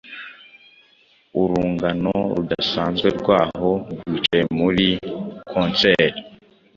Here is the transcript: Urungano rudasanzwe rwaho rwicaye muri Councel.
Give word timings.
Urungano 1.41 2.13
rudasanzwe 2.35 3.07
rwaho 3.19 3.71
rwicaye 3.97 4.43
muri 4.59 4.87
Councel. 5.51 6.11